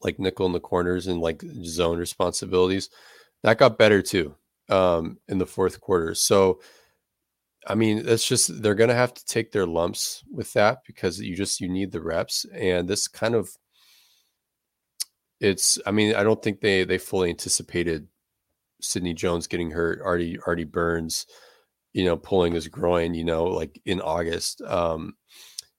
like 0.02 0.18
nickel 0.18 0.46
in 0.46 0.52
the 0.52 0.60
corners 0.60 1.06
and 1.06 1.20
like 1.20 1.42
zone 1.64 1.98
responsibilities, 1.98 2.90
that 3.42 3.58
got 3.58 3.78
better 3.78 4.02
too 4.02 4.34
um, 4.68 5.18
in 5.28 5.38
the 5.38 5.46
fourth 5.46 5.80
quarter. 5.80 6.14
So, 6.14 6.60
I 7.66 7.74
mean, 7.74 8.02
it's 8.06 8.26
just 8.26 8.62
they're 8.62 8.74
gonna 8.74 8.94
have 8.94 9.14
to 9.14 9.24
take 9.24 9.52
their 9.52 9.66
lumps 9.66 10.22
with 10.30 10.52
that 10.54 10.78
because 10.86 11.20
you 11.20 11.36
just 11.36 11.60
you 11.60 11.68
need 11.68 11.92
the 11.92 12.02
reps, 12.02 12.44
and 12.54 12.88
this 12.88 13.08
kind 13.08 13.34
of 13.34 13.50
it's. 15.40 15.78
I 15.86 15.90
mean, 15.90 16.14
I 16.14 16.22
don't 16.22 16.42
think 16.42 16.60
they 16.60 16.84
they 16.84 16.98
fully 16.98 17.30
anticipated 17.30 18.08
Sidney 18.80 19.14
Jones 19.14 19.46
getting 19.46 19.70
hurt, 19.70 20.00
Artie 20.02 20.38
Artie 20.46 20.64
Burns, 20.64 21.26
you 21.92 22.04
know, 22.04 22.16
pulling 22.16 22.54
his 22.54 22.68
groin, 22.68 23.14
you 23.14 23.24
know, 23.24 23.44
like 23.44 23.80
in 23.86 24.00
August. 24.00 24.60
Um, 24.62 25.14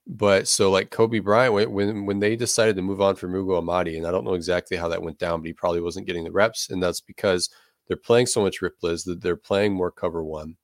but 0.08 0.48
so 0.48 0.72
like 0.72 0.92
Coby 0.92 1.24
Bryant, 1.24 1.72
when 1.72 2.06
when 2.06 2.20
they 2.20 2.36
decided 2.36 2.76
to 2.76 2.82
move 2.82 3.02
on 3.02 3.16
for 3.16 3.28
Ugo 3.28 3.58
Amadi, 3.62 3.98
and 3.98 4.08
I 4.08 4.12
don't 4.12 4.26
know 4.26 4.34
exactly 4.36 4.78
how 4.78 4.88
that 4.90 5.02
went 5.02 5.20
down, 5.20 5.42
but 5.42 5.48
he 5.48 5.54
probably 5.54 5.82
wasn't 5.82 6.08
getting 6.08 6.24
the 6.24 6.32
reps, 6.32 6.70
and 6.70 6.82
that's 6.82 7.02
because 7.02 7.50
they're 7.88 7.98
playing 7.98 8.28
so 8.28 8.42
much 8.42 8.62
rip 8.62 8.80
blitz 8.80 9.04
that 9.04 9.22
they're 9.22 9.36
playing 9.36 9.74
more 9.74 9.92
cover 9.92 10.24
one. 10.24 10.58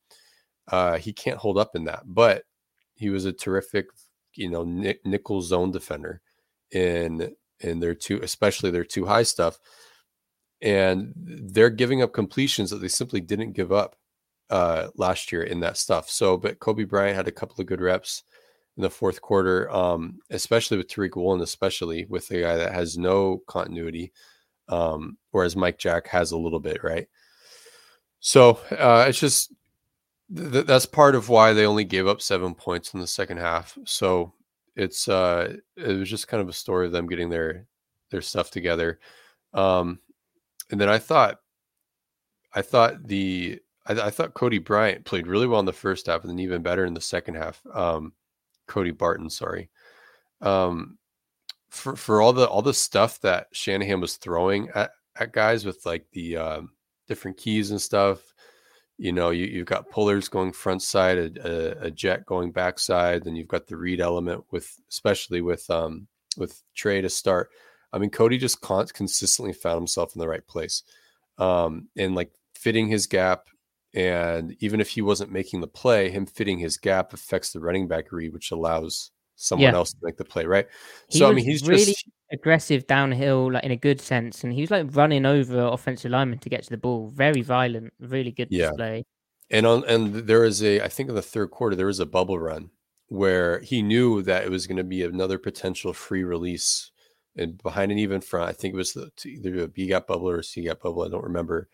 Uh, 0.72 0.98
he 0.98 1.14
can't 1.14 1.38
hold 1.38 1.58
up 1.58 1.76
in 1.76 1.84
that, 1.86 2.04
but 2.06 2.44
he 2.96 3.10
was 3.10 3.26
a 3.26 3.34
terrific 3.34 3.88
you 4.36 4.50
know 4.50 4.64
nickel 5.04 5.42
zone 5.42 5.72
defender 5.72 6.22
in 6.72 7.36
in 7.60 7.82
their 7.82 7.94
two 7.94 8.18
especially 8.24 8.72
their 8.72 8.86
two 8.86 9.06
high 9.06 9.24
stuff 9.24 9.60
and 10.62 11.14
they're 11.16 11.70
giving 11.70 12.02
up 12.02 12.14
completions 12.14 12.70
that 12.70 12.78
they 12.78 12.88
simply 12.88 13.20
didn't 13.20 13.54
give 13.54 13.72
up 13.72 13.96
uh, 14.50 14.90
last 14.96 15.32
year 15.32 15.44
in 15.44 15.60
that 15.62 15.78
stuff. 15.78 16.10
So, 16.10 16.38
but 16.38 16.60
Coby 16.60 16.88
Bryant 16.88 17.16
had 17.16 17.28
a 17.28 17.32
couple 17.32 17.60
of 17.60 17.66
good 17.66 17.82
reps 17.82 18.24
in 18.78 18.84
the 18.84 18.90
fourth 18.90 19.22
quarter, 19.22 19.72
um, 19.72 20.20
especially 20.30 20.78
with 20.78 20.88
Tariq 20.88 21.16
Woolen, 21.16 21.42
especially 21.42 22.06
with 22.06 22.30
a 22.32 22.42
guy 22.42 22.58
that 22.58 22.74
has 22.74 22.98
no 22.98 23.42
continuity, 23.48 24.12
um, 24.70 25.18
whereas 25.32 25.56
Mike 25.56 25.80
Jack 25.80 26.08
has 26.08 26.32
a 26.32 26.38
little 26.38 26.60
bit, 26.60 26.84
right? 26.84 27.08
So 28.20 28.60
uh, 28.72 29.06
it's 29.08 29.20
just 29.20 29.52
th- 30.36 30.66
that's 30.66 30.86
part 30.86 31.16
of 31.16 31.30
why 31.30 31.54
they 31.54 31.66
only 31.66 31.84
gave 31.84 32.08
up 32.08 32.22
seven 32.22 32.54
points 32.56 32.94
in 32.94 33.00
the 33.00 33.08
second 33.08 33.38
half. 33.38 33.78
So 33.86 34.34
it's 34.76 35.08
uh, 35.08 35.58
it 35.76 35.98
was 35.98 36.10
just 36.10 36.28
kind 36.28 36.42
of 36.42 36.50
a 36.50 36.54
story 36.54 36.86
of 36.86 36.92
them 36.92 37.08
getting 37.08 37.30
their 37.30 37.68
their 38.10 38.22
stuff 38.22 38.52
together. 38.52 39.00
Um, 39.54 40.00
and 40.70 40.80
then 40.80 40.90
I 40.90 40.98
thought, 40.98 41.40
I 42.54 42.62
thought 42.62 43.08
the 43.08 43.60
I, 43.86 43.94
I, 43.94 44.10
thought 44.10 44.34
Cody 44.34 44.60
Bryant 44.60 45.06
played 45.06 45.28
really 45.28 45.48
well 45.48 45.60
in 45.60 45.66
the 45.66 45.74
first 45.74 46.08
half, 46.08 46.22
and 46.22 46.30
then 46.30 46.40
even 46.40 46.62
better 46.62 46.86
in 46.86 46.94
the 46.94 47.02
second 47.02 47.36
half. 47.36 47.62
Um, 47.74 48.14
Cody 48.68 48.92
Barton, 48.92 49.30
sorry. 49.30 49.70
Um, 50.42 50.98
for 51.70 51.96
for 51.96 52.22
all 52.22 52.34
the 52.34 52.48
all 52.48 52.62
the 52.62 52.74
stuff 52.74 53.20
that 53.22 53.48
Shanahan 53.54 54.02
was 54.02 54.18
throwing 54.18 54.70
at, 54.76 54.92
at 55.18 55.34
guys 55.34 55.66
with 55.66 55.86
like 55.86 56.06
the 56.12 56.38
um, 56.38 56.72
different 57.08 57.38
keys 57.38 57.72
and 57.72 57.82
stuff. 57.82 58.31
You 59.02 59.12
know, 59.12 59.32
you, 59.32 59.48
you've 59.48 59.66
got 59.66 59.90
pullers 59.90 60.30
going 60.30 60.52
front 60.52 60.84
side, 60.84 61.18
a, 61.18 61.32
a, 61.44 61.86
a, 61.88 61.92
jet 61.92 62.24
going 62.24 62.52
backside, 62.52 63.24
then 63.24 63.36
you've 63.36 63.48
got 63.48 63.66
the 63.66 63.76
read 63.76 64.00
element 64.00 64.44
with, 64.52 64.80
especially 64.92 65.42
with 65.42 65.68
um 65.72 66.08
with 66.38 66.62
Trey 66.76 67.02
to 67.02 67.10
start. 67.10 67.50
I 67.92 67.98
mean, 67.98 68.12
Cody 68.12 68.38
just 68.38 68.62
con- 68.62 68.86
consistently 68.94 69.54
found 69.54 69.78
himself 69.78 70.16
in 70.16 70.20
the 70.20 70.28
right 70.28 70.46
place, 70.46 70.84
um, 71.40 71.88
and 71.98 72.14
like 72.14 72.32
fitting 72.54 72.90
his 72.90 73.08
gap. 73.08 73.48
And 73.96 74.56
even 74.60 74.80
if 74.80 74.90
he 74.90 75.02
wasn't 75.02 75.32
making 75.32 75.62
the 75.62 75.68
play, 75.68 76.12
him 76.12 76.28
fitting 76.28 76.60
his 76.60 76.78
gap 76.78 77.12
affects 77.12 77.54
the 77.54 77.60
running 77.60 77.88
back 77.88 78.12
read, 78.12 78.34
which 78.34 78.52
allows 78.52 79.10
someone 79.36 79.72
yeah. 79.72 79.78
else 79.80 79.94
to 79.94 80.00
make 80.04 80.18
the 80.18 80.26
play, 80.26 80.46
right? 80.46 80.68
He 81.10 81.18
so 81.18 81.28
I 81.28 81.34
mean, 81.34 81.44
he's 81.44 81.68
really 81.68 81.86
just... 81.86 82.06
aggressive 82.32 82.88
downhill, 82.88 83.52
like 83.52 83.64
in 83.64 83.72
a 83.72 83.78
good 83.78 84.02
sense, 84.02 84.44
and 84.44 84.54
he 84.54 84.62
was 84.62 84.72
like 84.72 84.88
running 84.96 85.26
over 85.26 85.60
offensive 85.60 86.12
linemen 86.12 86.40
to 86.40 86.50
get 86.50 86.64
to 86.64 86.70
the 86.70 86.78
ball. 86.78 87.08
Very 87.08 87.42
violent, 87.42 87.94
really 88.00 88.32
good 88.32 88.48
yeah. 88.50 88.68
display. 88.70 89.04
And 89.50 89.66
on 89.66 89.84
and 89.86 90.16
there 90.16 90.46
is 90.46 90.64
a, 90.64 90.82
I 90.82 90.88
think 90.88 91.10
in 91.10 91.16
the 91.16 91.22
third 91.22 91.52
quarter 91.52 91.76
there 91.76 91.88
was 91.88 92.00
a 92.00 92.06
bubble 92.06 92.40
run 92.40 92.72
where 93.08 93.60
he 93.60 93.82
knew 93.82 94.22
that 94.24 94.46
it 94.46 94.50
was 94.50 94.68
going 94.68 94.78
to 94.78 94.84
be 94.86 95.04
another 95.04 95.38
potential 95.38 95.92
free 95.92 96.24
release 96.24 96.92
and 97.36 97.62
behind 97.62 97.92
an 97.92 98.00
even 98.00 98.22
front. 98.22 98.50
I 98.50 98.54
think 98.54 98.74
it 98.74 98.78
was 98.78 98.94
the, 98.94 99.12
either 99.26 99.64
a 99.64 99.68
B 99.68 99.88
gap 99.88 100.08
bubble 100.08 100.30
or 100.30 100.40
a 100.40 100.44
C 100.44 100.64
gap 100.64 100.82
bubble. 100.82 101.04
I 101.04 101.10
don't 101.10 101.24
remember, 101.24 101.68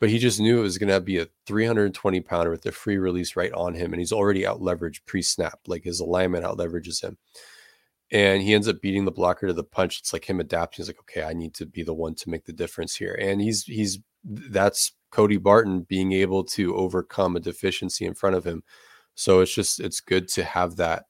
but 0.00 0.08
he 0.08 0.18
just 0.18 0.40
knew 0.40 0.58
it 0.58 0.62
was 0.62 0.78
going 0.78 0.92
to 0.92 1.00
be 1.00 1.18
a 1.18 1.28
320 1.46 2.20
pounder 2.22 2.50
with 2.50 2.62
the 2.62 2.72
free 2.72 2.98
release 2.98 3.36
right 3.36 3.52
on 3.52 3.74
him, 3.74 3.92
and 3.92 4.00
he's 4.00 4.12
already 4.12 4.44
out 4.44 4.60
leveraged 4.60 5.06
pre 5.06 5.22
snap. 5.22 5.60
Like 5.66 5.84
his 5.84 6.00
alignment 6.00 6.44
out 6.44 6.58
leverages 6.58 7.02
him, 7.02 7.18
and 8.10 8.42
he 8.42 8.54
ends 8.54 8.68
up 8.68 8.80
beating 8.80 9.04
the 9.04 9.10
blocker 9.10 9.46
to 9.46 9.52
the 9.52 9.64
punch. 9.64 10.00
It's 10.00 10.12
like 10.12 10.28
him 10.28 10.40
adapting. 10.40 10.82
He's 10.82 10.88
like, 10.88 11.00
okay, 11.00 11.22
I 11.22 11.32
need 11.32 11.54
to 11.54 11.66
be 11.66 11.82
the 11.82 11.94
one 11.94 12.14
to 12.16 12.30
make 12.30 12.44
the 12.44 12.52
difference 12.52 12.96
here, 12.96 13.16
and 13.20 13.40
he's 13.40 13.64
he's 13.64 13.98
that's 14.24 14.92
Cody 15.10 15.38
Barton 15.38 15.86
being 15.88 16.12
able 16.12 16.44
to 16.44 16.76
overcome 16.76 17.36
a 17.36 17.40
deficiency 17.40 18.04
in 18.04 18.14
front 18.14 18.36
of 18.36 18.44
him. 18.44 18.62
So 19.14 19.40
it's 19.40 19.54
just 19.54 19.80
it's 19.80 20.00
good 20.00 20.28
to 20.28 20.44
have 20.44 20.76
that 20.76 21.04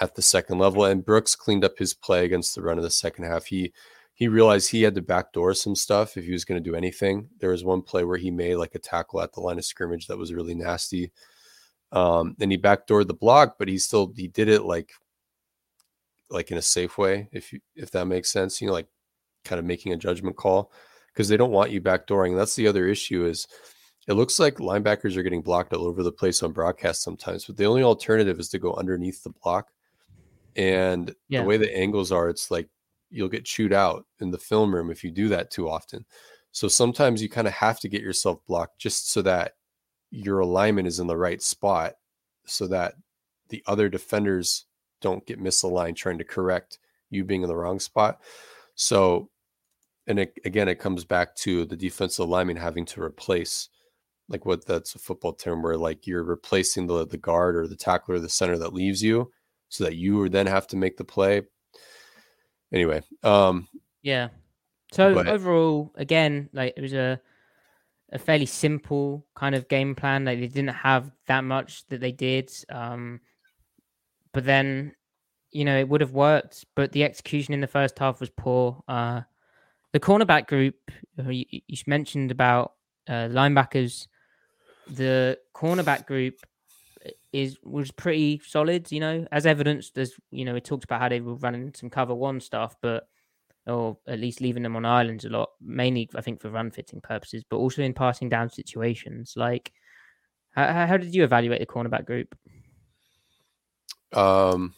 at 0.00 0.14
the 0.14 0.22
second 0.22 0.58
level. 0.58 0.84
And 0.84 1.04
Brooks 1.04 1.36
cleaned 1.36 1.64
up 1.64 1.78
his 1.78 1.94
play 1.94 2.24
against 2.24 2.54
the 2.54 2.62
run 2.62 2.78
of 2.78 2.84
the 2.84 2.90
second 2.90 3.24
half. 3.24 3.46
He 3.46 3.72
he 4.14 4.28
realized 4.28 4.70
he 4.70 4.82
had 4.82 4.94
to 4.94 5.02
backdoor 5.02 5.54
some 5.54 5.74
stuff 5.74 6.16
if 6.16 6.24
he 6.24 6.32
was 6.32 6.44
going 6.44 6.62
to 6.62 6.70
do 6.70 6.76
anything. 6.76 7.28
There 7.40 7.50
was 7.50 7.64
one 7.64 7.82
play 7.82 8.04
where 8.04 8.16
he 8.16 8.30
made 8.30 8.56
like 8.56 8.76
a 8.76 8.78
tackle 8.78 9.20
at 9.20 9.32
the 9.32 9.40
line 9.40 9.58
of 9.58 9.64
scrimmage 9.64 10.06
that 10.06 10.18
was 10.18 10.32
really 10.32 10.54
nasty. 10.54 11.10
Um, 11.90 12.36
and 12.40 12.50
he 12.50 12.58
backdoored 12.58 13.08
the 13.08 13.14
block, 13.14 13.56
but 13.58 13.68
he 13.68 13.78
still 13.78 14.12
he 14.16 14.28
did 14.28 14.48
it 14.48 14.62
like 14.62 14.92
like 16.30 16.50
in 16.50 16.58
a 16.58 16.62
safe 16.62 16.98
way, 16.98 17.28
if 17.32 17.52
you 17.52 17.60
if 17.74 17.90
that 17.92 18.06
makes 18.06 18.30
sense. 18.30 18.60
You 18.60 18.68
know, 18.68 18.72
like 18.72 18.88
kind 19.44 19.58
of 19.58 19.64
making 19.64 19.92
a 19.92 19.96
judgment 19.96 20.36
call 20.36 20.72
because 21.12 21.28
they 21.28 21.36
don't 21.36 21.52
want 21.52 21.70
you 21.70 21.80
backdooring. 21.80 22.36
That's 22.36 22.56
the 22.56 22.66
other 22.66 22.86
issue 22.88 23.24
is 23.26 23.46
it 24.08 24.14
looks 24.14 24.38
like 24.38 24.56
linebackers 24.56 25.16
are 25.16 25.22
getting 25.22 25.42
blocked 25.42 25.72
all 25.72 25.86
over 25.86 26.02
the 26.02 26.12
place 26.12 26.42
on 26.42 26.52
broadcast 26.52 27.02
sometimes, 27.02 27.44
but 27.46 27.56
the 27.56 27.66
only 27.66 27.82
alternative 27.82 28.38
is 28.38 28.48
to 28.50 28.58
go 28.58 28.74
underneath 28.74 29.22
the 29.22 29.30
block 29.30 29.68
and 30.56 31.14
yeah. 31.28 31.40
the 31.40 31.46
way 31.46 31.56
the 31.56 31.74
angles 31.76 32.12
are, 32.12 32.28
it's 32.28 32.50
like 32.50 32.68
you'll 33.10 33.28
get 33.28 33.44
chewed 33.44 33.72
out 33.72 34.04
in 34.20 34.30
the 34.30 34.38
film 34.38 34.74
room 34.74 34.90
if 34.90 35.04
you 35.04 35.10
do 35.10 35.28
that 35.28 35.50
too 35.50 35.68
often. 35.68 36.04
So 36.52 36.68
sometimes 36.68 37.22
you 37.22 37.28
kind 37.28 37.48
of 37.48 37.54
have 37.54 37.80
to 37.80 37.88
get 37.88 38.02
yourself 38.02 38.44
blocked 38.46 38.78
just 38.78 39.10
so 39.10 39.22
that 39.22 39.52
your 40.10 40.40
alignment 40.40 40.86
is 40.86 41.00
in 41.00 41.06
the 41.06 41.16
right 41.16 41.42
spot 41.42 41.94
so 42.46 42.66
that 42.68 42.94
the 43.48 43.62
other 43.66 43.88
defenders 43.88 44.66
don't 45.00 45.26
get 45.26 45.40
misaligned 45.40 45.96
trying 45.96 46.18
to 46.18 46.24
correct 46.24 46.78
you 47.10 47.24
being 47.24 47.42
in 47.42 47.48
the 47.48 47.56
wrong 47.56 47.78
spot. 47.78 48.20
So, 48.74 49.30
and 50.06 50.18
it, 50.18 50.34
again, 50.44 50.68
it 50.68 50.78
comes 50.78 51.04
back 51.04 51.34
to 51.36 51.64
the 51.64 51.76
defensive 51.76 52.28
lineman 52.28 52.56
having 52.56 52.84
to 52.86 53.02
replace, 53.02 53.68
like 54.28 54.44
what 54.44 54.66
that's 54.66 54.94
a 54.94 54.98
football 54.98 55.32
term 55.32 55.62
where 55.62 55.76
like 55.76 56.06
you're 56.06 56.24
replacing 56.24 56.86
the 56.86 57.06
the 57.06 57.18
guard 57.18 57.56
or 57.56 57.66
the 57.66 57.76
tackler 57.76 58.16
or 58.16 58.20
the 58.20 58.28
center 58.28 58.58
that 58.58 58.74
leaves 58.74 59.02
you 59.02 59.30
so 59.68 59.84
that 59.84 59.96
you 59.96 60.28
then 60.28 60.46
have 60.46 60.66
to 60.68 60.76
make 60.76 60.96
the 60.96 61.04
play. 61.04 61.42
Anyway, 62.72 63.02
um, 63.22 63.68
yeah. 64.02 64.28
So 64.92 65.14
but, 65.14 65.28
overall, 65.28 65.92
again, 65.96 66.48
like 66.52 66.74
it 66.76 66.80
was 66.80 66.92
a 66.92 67.20
a 68.12 68.18
fairly 68.18 68.46
simple 68.46 69.26
kind 69.34 69.54
of 69.54 69.68
game 69.68 69.94
plan. 69.94 70.24
Like 70.24 70.38
they 70.38 70.46
didn't 70.46 70.74
have 70.74 71.10
that 71.26 71.42
much 71.42 71.86
that 71.88 72.00
they 72.00 72.12
did. 72.12 72.52
Um, 72.68 73.20
but 74.34 74.44
then, 74.44 74.94
you 75.50 75.64
know, 75.64 75.78
it 75.78 75.88
would 75.88 76.02
have 76.02 76.12
worked. 76.12 76.66
But 76.74 76.92
the 76.92 77.04
execution 77.04 77.54
in 77.54 77.60
the 77.60 77.66
first 77.66 77.98
half 77.98 78.20
was 78.20 78.30
poor. 78.30 78.82
Uh, 78.86 79.22
the 79.92 80.00
cornerback 80.00 80.48
group 80.48 80.74
you, 81.16 81.44
you 81.50 81.76
mentioned 81.86 82.30
about 82.30 82.72
uh, 83.08 83.28
linebackers. 83.30 84.08
The 84.90 85.38
cornerback 85.54 86.06
group 86.06 86.34
is 87.32 87.58
was 87.62 87.90
pretty 87.90 88.40
solid, 88.44 88.90
you 88.92 89.00
know, 89.00 89.26
as 89.32 89.46
evidenced 89.46 89.96
as 89.98 90.14
you 90.30 90.44
know, 90.44 90.56
it 90.56 90.64
talks 90.64 90.84
about 90.84 91.00
how 91.00 91.08
they 91.08 91.20
were 91.20 91.34
running 91.36 91.72
some 91.74 91.90
cover 91.90 92.14
one 92.14 92.40
stuff, 92.40 92.76
but 92.82 93.08
or 93.66 93.96
at 94.06 94.20
least 94.20 94.40
leaving 94.40 94.62
them 94.62 94.76
on 94.76 94.84
islands 94.84 95.24
a 95.24 95.30
lot, 95.30 95.50
mainly 95.60 96.10
I 96.14 96.20
think 96.20 96.40
for 96.40 96.50
run 96.50 96.70
fitting 96.70 97.00
purposes, 97.00 97.44
but 97.48 97.56
also 97.56 97.82
in 97.82 97.94
passing 97.94 98.28
down 98.28 98.50
situations. 98.50 99.34
Like, 99.36 99.72
how, 100.50 100.86
how 100.86 100.96
did 100.96 101.14
you 101.14 101.24
evaluate 101.24 101.60
the 101.60 101.66
cornerback 101.66 102.04
group? 102.04 102.34
Um, 104.12 104.74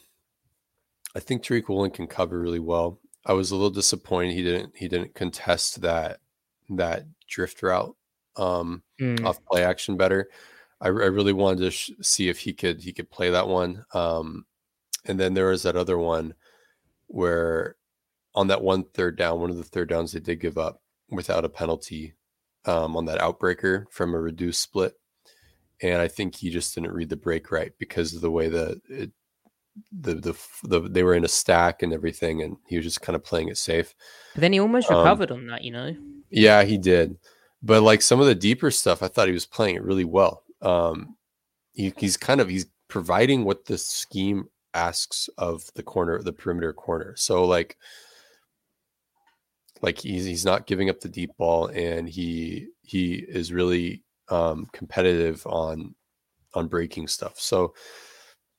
I 1.14 1.20
think 1.20 1.42
Tariq 1.42 1.68
Woolen 1.68 1.90
can 1.90 2.06
cover 2.06 2.38
really 2.38 2.60
well. 2.60 3.00
I 3.24 3.32
was 3.32 3.50
a 3.50 3.54
little 3.54 3.70
disappointed 3.70 4.34
he 4.34 4.42
didn't 4.42 4.76
he 4.76 4.88
didn't 4.88 5.14
contest 5.14 5.82
that 5.82 6.20
that 6.70 7.04
drift 7.28 7.62
route 7.62 7.96
um, 8.36 8.82
mm. 9.00 9.24
off 9.24 9.44
play 9.44 9.64
action 9.64 9.96
better. 9.96 10.28
I, 10.80 10.88
I 10.88 10.90
really 10.90 11.32
wanted 11.32 11.60
to 11.60 11.70
sh- 11.70 11.90
see 12.02 12.28
if 12.28 12.38
he 12.38 12.52
could 12.52 12.82
he 12.82 12.92
could 12.92 13.10
play 13.10 13.30
that 13.30 13.48
one. 13.48 13.84
Um, 13.94 14.46
and 15.04 15.18
then 15.18 15.34
there 15.34 15.46
was 15.46 15.62
that 15.62 15.76
other 15.76 15.98
one 15.98 16.34
where 17.06 17.76
on 18.34 18.48
that 18.48 18.62
one 18.62 18.84
third 18.84 19.16
down, 19.16 19.40
one 19.40 19.50
of 19.50 19.56
the 19.56 19.64
third 19.64 19.88
downs 19.88 20.12
they 20.12 20.20
did 20.20 20.40
give 20.40 20.58
up 20.58 20.82
without 21.10 21.44
a 21.44 21.48
penalty 21.48 22.14
um, 22.66 22.96
on 22.96 23.06
that 23.06 23.20
outbreaker 23.20 23.86
from 23.90 24.14
a 24.14 24.20
reduced 24.20 24.60
split. 24.60 24.94
And 25.82 26.00
I 26.00 26.08
think 26.08 26.36
he 26.36 26.50
just 26.50 26.74
didn't 26.74 26.92
read 26.92 27.10
the 27.10 27.16
break 27.16 27.50
right 27.50 27.72
because 27.78 28.14
of 28.14 28.20
the 28.22 28.30
way 28.30 28.48
that 28.48 28.80
it, 28.88 29.10
the, 29.92 30.14
the 30.14 30.34
the 30.62 30.80
they 30.88 31.02
were 31.02 31.14
in 31.14 31.24
a 31.24 31.28
stack 31.28 31.82
and 31.82 31.92
everything, 31.92 32.42
and 32.42 32.56
he 32.66 32.76
was 32.76 32.86
just 32.86 33.02
kind 33.02 33.14
of 33.14 33.22
playing 33.22 33.48
it 33.48 33.58
safe. 33.58 33.94
But 34.34 34.40
then 34.40 34.52
he 34.52 34.58
almost 34.58 34.90
um, 34.90 34.98
recovered 34.98 35.30
um, 35.30 35.38
on 35.38 35.46
that, 35.48 35.64
you 35.64 35.70
know. 35.70 35.94
Yeah, 36.30 36.64
he 36.64 36.78
did. 36.78 37.18
But 37.62 37.82
like 37.82 38.00
some 38.00 38.20
of 38.20 38.26
the 38.26 38.34
deeper 38.34 38.70
stuff, 38.70 39.02
I 39.02 39.08
thought 39.08 39.28
he 39.28 39.34
was 39.34 39.46
playing 39.46 39.76
it 39.76 39.82
really 39.82 40.04
well 40.04 40.44
um, 40.62 41.16
he, 41.72 41.92
he's 41.96 42.16
kind 42.16 42.40
of 42.40 42.48
he's 42.48 42.66
providing 42.88 43.44
what 43.44 43.66
the 43.66 43.78
scheme 43.78 44.48
asks 44.74 45.28
of 45.38 45.64
the 45.74 45.82
corner, 45.82 46.22
the 46.22 46.32
perimeter 46.32 46.72
corner. 46.72 47.14
So 47.16 47.44
like, 47.44 47.76
like 49.82 49.98
he's 49.98 50.24
he's 50.24 50.44
not 50.44 50.66
giving 50.66 50.88
up 50.88 51.00
the 51.00 51.08
deep 51.08 51.30
ball, 51.36 51.66
and 51.66 52.08
he 52.08 52.68
he 52.82 53.14
is 53.14 53.52
really 53.52 54.02
um, 54.28 54.66
competitive 54.72 55.46
on 55.46 55.94
on 56.54 56.68
breaking 56.68 57.06
stuff. 57.06 57.38
So 57.38 57.74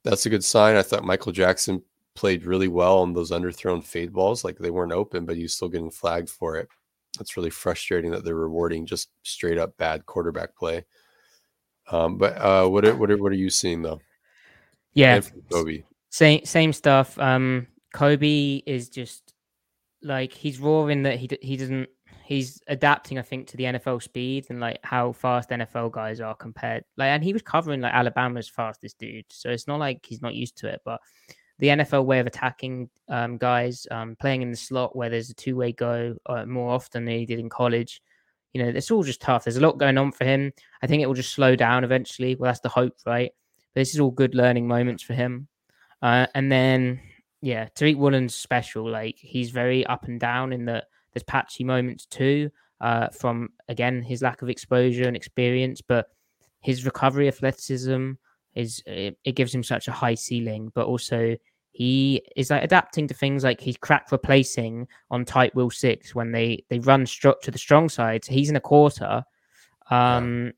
that's 0.03 0.25
a 0.25 0.29
good 0.29 0.43
sign. 0.43 0.75
I 0.75 0.83
thought 0.83 1.03
Michael 1.03 1.31
Jackson 1.31 1.81
played 2.15 2.45
really 2.45 2.67
well 2.67 2.99
on 2.99 3.13
those 3.13 3.31
underthrown 3.31 3.83
fade 3.83 4.13
balls. 4.13 4.43
Like 4.43 4.57
they 4.57 4.71
weren't 4.71 4.91
open, 4.91 5.25
but 5.25 5.35
he 5.35 5.43
was 5.43 5.53
still 5.53 5.69
getting 5.69 5.91
flagged 5.91 6.29
for 6.29 6.55
it. 6.55 6.67
That's 7.17 7.37
really 7.37 7.49
frustrating 7.49 8.11
that 8.11 8.23
they're 8.23 8.35
rewarding 8.35 8.85
just 8.85 9.09
straight 9.23 9.57
up 9.57 9.75
bad 9.77 10.05
quarterback 10.05 10.55
play. 10.55 10.85
Um, 11.91 12.17
but 12.17 12.37
uh, 12.37 12.67
what 12.67 12.85
are, 12.85 12.95
what 12.95 13.09
are 13.11 13.17
what 13.17 13.31
are 13.31 13.35
you 13.35 13.49
seeing 13.49 13.81
though? 13.81 14.01
Yeah, 14.93 15.19
Coby. 15.51 15.83
Same 16.09 16.43
same 16.45 16.73
stuff. 16.73 17.17
Um, 17.19 17.67
Coby 17.93 18.63
is 18.65 18.89
just 18.89 19.33
like 20.01 20.33
he's 20.33 20.59
roaring 20.59 21.03
that 21.03 21.17
he 21.17 21.29
he 21.41 21.57
doesn't 21.57 21.89
he's 22.27 22.61
adapting, 22.67 23.17
I 23.17 23.21
think, 23.21 23.47
to 23.47 23.57
the 23.57 23.63
NFL 23.63 24.03
speed 24.03 24.47
and 24.49 24.59
like 24.59 24.79
how 24.83 25.13
fast 25.13 25.49
NFL 25.49 25.93
guys 25.93 26.19
are 26.19 26.35
compared. 26.35 26.83
Like, 26.97 27.07
and 27.07 27.23
he 27.23 27.31
was 27.31 27.41
covering 27.41 27.79
like 27.79 27.93
Alabama's 27.93 28.49
fastest 28.49 28.99
dude, 28.99 29.25
so 29.29 29.49
it's 29.49 29.65
not 29.65 29.79
like 29.79 30.05
he's 30.05 30.21
not 30.21 30.35
used 30.35 30.57
to 30.57 30.67
it. 30.67 30.81
But 30.83 30.99
the 31.59 31.67
NFL 31.67 32.03
way 32.03 32.19
of 32.19 32.27
attacking 32.27 32.89
um, 33.07 33.37
guys, 33.37 33.87
um, 33.91 34.17
playing 34.19 34.41
in 34.41 34.51
the 34.51 34.57
slot 34.57 34.93
where 34.93 35.09
there's 35.09 35.29
a 35.29 35.33
two 35.35 35.55
way 35.55 35.71
go 35.71 36.17
uh, 36.25 36.45
more 36.45 36.73
often 36.73 37.05
than 37.05 37.15
he 37.15 37.25
did 37.25 37.39
in 37.39 37.47
college. 37.47 38.01
You 38.53 38.61
know, 38.61 38.69
it's 38.69 38.91
all 38.91 39.03
just 39.03 39.21
tough. 39.21 39.45
There's 39.45 39.57
a 39.57 39.61
lot 39.61 39.77
going 39.77 39.97
on 39.97 40.11
for 40.11 40.25
him. 40.25 40.51
I 40.81 40.87
think 40.87 41.01
it 41.01 41.07
will 41.07 41.13
just 41.13 41.33
slow 41.33 41.55
down 41.55 41.85
eventually. 41.85 42.35
Well, 42.35 42.49
that's 42.49 42.59
the 42.59 42.69
hope, 42.69 42.95
right? 43.05 43.31
But 43.73 43.81
this 43.81 43.93
is 43.93 44.01
all 44.01 44.11
good 44.11 44.35
learning 44.35 44.67
moments 44.67 45.01
for 45.01 45.13
him. 45.13 45.47
Uh, 46.01 46.27
and 46.35 46.51
then, 46.51 46.99
yeah, 47.41 47.69
Tariq 47.73 47.95
Woolen's 47.95 48.35
special. 48.35 48.89
Like 48.89 49.15
he's 49.17 49.51
very 49.51 49.85
up 49.85 50.05
and 50.05 50.19
down 50.19 50.51
in 50.51 50.65
that 50.65 50.85
there's 51.13 51.23
patchy 51.23 51.63
moments 51.63 52.05
too, 52.05 52.49
uh, 52.81 53.07
from 53.09 53.49
again 53.67 54.01
his 54.01 54.21
lack 54.21 54.41
of 54.41 54.49
exposure 54.49 55.07
and 55.07 55.15
experience, 55.15 55.81
but 55.81 56.07
his 56.61 56.85
recovery 56.85 57.27
athleticism 57.27 58.13
is 58.55 58.81
it, 58.85 59.17
it 59.23 59.33
gives 59.33 59.53
him 59.53 59.63
such 59.63 59.87
a 59.87 59.91
high 59.91 60.15
ceiling, 60.15 60.71
but 60.73 60.87
also 60.87 61.35
he 61.71 62.23
is 62.35 62.49
like 62.49 62.63
adapting 62.63 63.07
to 63.07 63.13
things 63.13 63.43
like 63.43 63.61
he's 63.61 63.77
crack 63.77 64.11
replacing 64.11 64.87
on 65.11 65.23
tight 65.23 65.53
wheel 65.53 65.69
six 65.69 66.15
when 66.15 66.31
they 66.31 66.63
they 66.69 66.79
run 66.79 67.05
stro- 67.05 67.39
to 67.41 67.51
the 67.51 67.57
strong 67.59 67.87
side. 67.87 68.25
So 68.25 68.33
he's 68.33 68.49
in 68.49 68.55
a 68.55 68.59
quarter. 68.59 69.23
Um, 69.91 70.45
yeah. 70.45 70.51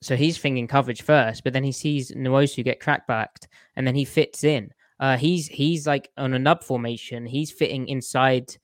So 0.00 0.16
he's 0.16 0.38
thinking 0.38 0.66
coverage 0.66 1.02
first, 1.02 1.44
but 1.44 1.52
then 1.52 1.64
he 1.64 1.72
sees 1.72 2.12
Nwosu 2.12 2.64
get 2.64 2.80
crackbacked, 2.80 3.48
and 3.76 3.86
then 3.86 3.94
he 3.94 4.04
fits 4.04 4.44
in. 4.44 4.72
Uh, 4.98 5.16
he's 5.16 5.46
he's 5.46 5.86
like 5.86 6.08
on 6.16 6.32
a 6.32 6.38
nub 6.38 6.62
formation. 6.62 7.26
He's 7.26 7.50
fitting 7.50 7.86
inside 7.88 8.56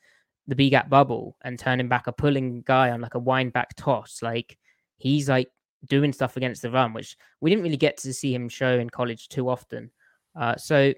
the 0.47 0.55
B 0.55 0.71
gap 0.71 0.89
bubble 0.91 1.37
and 1.43 1.59
turning 1.59 1.89
back 1.89 2.07
a 2.07 2.13
pulling 2.13 2.63
guy 2.63 2.91
on 2.91 3.01
like 3.01 3.15
a 3.15 3.19
wind 3.19 3.53
back 3.53 3.75
toss. 3.77 4.21
Like 4.23 4.59
he's 4.97 5.29
like 5.29 5.49
doing 5.87 6.13
stuff 6.13 6.37
against 6.37 6.63
the 6.63 6.71
run, 6.71 6.93
which 6.93 7.17
we 7.41 7.51
didn't 7.51 7.65
really 7.65 7.77
get 7.77 7.97
to 7.99 8.13
see 8.13 8.35
him 8.35 8.49
show 8.49 8.79
in 8.79 8.91
college 8.91 9.29
too 9.29 9.49
often. 9.49 9.91
Uh, 10.37 10.57
so 10.57 10.93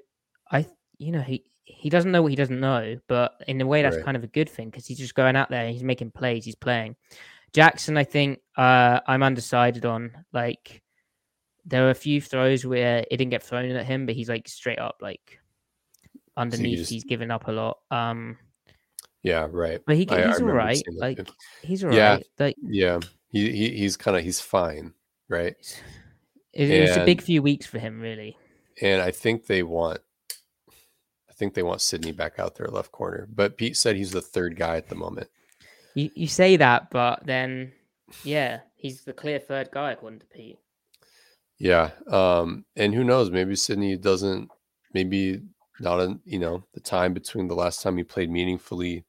I, 0.50 0.66
you 0.98 1.12
know, 1.12 1.20
he 1.20 1.44
he 1.64 1.90
doesn't 1.90 2.12
know 2.12 2.22
what 2.22 2.30
he 2.30 2.36
doesn't 2.36 2.60
know, 2.60 2.98
but 3.08 3.42
in 3.48 3.60
a 3.60 3.66
way 3.66 3.82
that's 3.82 3.96
right. 3.96 4.04
kind 4.04 4.16
of 4.16 4.24
a 4.24 4.28
good 4.28 4.48
thing 4.48 4.70
because 4.70 4.86
he's 4.86 4.98
just 4.98 5.14
going 5.14 5.36
out 5.36 5.50
there, 5.50 5.68
he's 5.68 5.82
making 5.82 6.12
plays, 6.12 6.44
he's 6.44 6.54
playing. 6.54 6.96
Jackson, 7.52 7.96
I 7.96 8.04
think 8.04 8.40
uh, 8.56 9.00
I'm 9.06 9.22
undecided 9.22 9.84
on. 9.84 10.24
Like 10.32 10.82
there 11.64 11.86
are 11.86 11.90
a 11.90 11.94
few 11.94 12.20
throws 12.20 12.64
where 12.64 12.98
it 13.10 13.16
didn't 13.16 13.30
get 13.30 13.42
thrown 13.42 13.64
at 13.64 13.86
him, 13.86 14.06
but 14.06 14.14
he's 14.14 14.28
like 14.28 14.48
straight 14.48 14.78
up 14.78 14.98
like 15.00 15.40
underneath. 16.36 16.78
So 16.78 16.82
just... 16.82 16.90
He's 16.92 17.04
given 17.04 17.30
up 17.30 17.48
a 17.48 17.52
lot. 17.52 17.78
Um, 17.90 18.38
yeah, 19.26 19.48
right. 19.50 19.80
But 19.84 19.96
he, 19.96 20.06
he's 20.08 20.40
all 20.40 20.46
right. 20.46 20.80
Like 20.96 21.16
too. 21.18 21.32
he's 21.62 21.82
all 21.82 21.92
yeah, 21.92 22.14
right. 22.14 22.26
Like 22.38 22.56
yeah, 22.62 23.00
he, 23.28 23.50
he 23.50 23.70
he's 23.70 23.96
kind 23.96 24.16
of 24.16 24.22
he's 24.22 24.40
fine, 24.40 24.94
right? 25.28 25.56
It, 26.52 26.70
it 26.70 26.80
was 26.82 26.96
a 26.96 27.04
big 27.04 27.20
few 27.20 27.42
weeks 27.42 27.66
for 27.66 27.80
him, 27.80 28.00
really. 28.00 28.38
And 28.80 29.02
I 29.02 29.10
think 29.10 29.46
they 29.46 29.64
want, 29.64 29.98
I 30.30 31.32
think 31.34 31.54
they 31.54 31.64
want 31.64 31.80
Sidney 31.80 32.12
back 32.12 32.38
out 32.38 32.54
there 32.54 32.68
left 32.68 32.92
corner. 32.92 33.26
But 33.34 33.56
Pete 33.56 33.76
said 33.76 33.96
he's 33.96 34.12
the 34.12 34.22
third 34.22 34.56
guy 34.56 34.76
at 34.76 34.88
the 34.88 34.94
moment. 34.94 35.28
You 35.94 36.08
you 36.14 36.28
say 36.28 36.56
that, 36.56 36.90
but 36.90 37.26
then 37.26 37.72
yeah, 38.22 38.60
he's 38.76 39.02
the 39.02 39.12
clear 39.12 39.40
third 39.40 39.70
guy 39.72 39.90
according 39.90 40.20
to 40.20 40.26
Pete. 40.26 40.58
Yeah, 41.58 41.90
um, 42.06 42.64
and 42.76 42.94
who 42.94 43.02
knows? 43.02 43.32
Maybe 43.32 43.56
Sidney 43.56 43.96
doesn't. 43.96 44.50
Maybe 44.94 45.42
not. 45.80 45.98
A, 45.98 46.16
you 46.24 46.38
know, 46.38 46.62
the 46.74 46.80
time 46.80 47.12
between 47.12 47.48
the 47.48 47.56
last 47.56 47.82
time 47.82 47.96
he 47.96 48.04
played 48.04 48.30
meaningfully 48.30 49.04